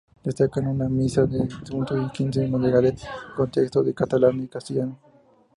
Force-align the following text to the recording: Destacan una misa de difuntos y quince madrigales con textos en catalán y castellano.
Destacan 0.23 0.65
una 0.65 0.89
misa 0.89 1.27
de 1.27 1.45
difuntos 1.45 1.95
y 2.03 2.09
quince 2.09 2.47
madrigales 2.47 3.03
con 3.37 3.51
textos 3.51 3.85
en 3.85 3.93
catalán 3.93 4.41
y 4.41 4.47
castellano. 4.47 4.97